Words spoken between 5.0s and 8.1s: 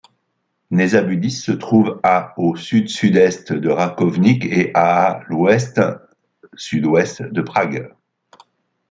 à l'ouest-sud-ouest de Prague.